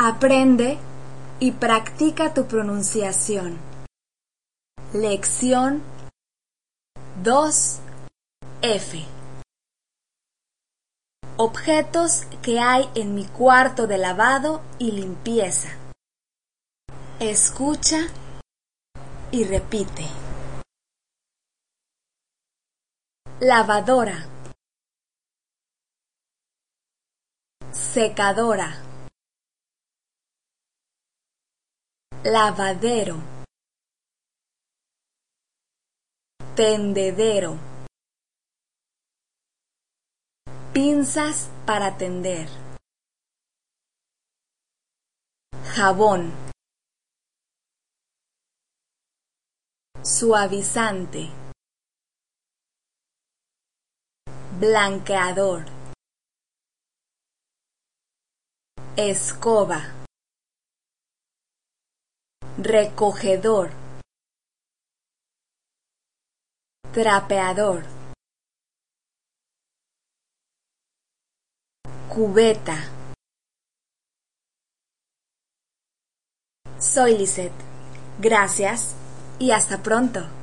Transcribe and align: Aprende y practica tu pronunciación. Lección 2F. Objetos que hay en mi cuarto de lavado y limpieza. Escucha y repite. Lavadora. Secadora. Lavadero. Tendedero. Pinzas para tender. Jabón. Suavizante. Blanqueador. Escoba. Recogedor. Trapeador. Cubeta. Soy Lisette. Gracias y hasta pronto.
Aprende 0.00 0.78
y 1.40 1.50
practica 1.50 2.32
tu 2.32 2.46
pronunciación. 2.46 3.58
Lección 4.92 5.82
2F. 7.24 9.04
Objetos 11.36 12.26
que 12.44 12.60
hay 12.60 12.88
en 12.94 13.16
mi 13.16 13.24
cuarto 13.24 13.88
de 13.88 13.98
lavado 13.98 14.62
y 14.78 14.92
limpieza. 14.92 15.70
Escucha 17.18 18.06
y 19.32 19.42
repite. 19.42 20.06
Lavadora. 23.40 24.28
Secadora. 27.72 28.87
Lavadero. 32.24 33.22
Tendedero. 36.56 37.56
Pinzas 40.74 41.48
para 41.64 41.96
tender. 41.96 42.48
Jabón. 45.76 46.32
Suavizante. 50.02 51.30
Blanqueador. 54.58 55.66
Escoba. 58.96 59.97
Recogedor. 62.60 63.70
Trapeador. 66.92 67.84
Cubeta. 72.08 72.74
Soy 76.80 77.16
Lisette. 77.16 77.52
Gracias 78.18 78.96
y 79.38 79.52
hasta 79.52 79.80
pronto. 79.80 80.37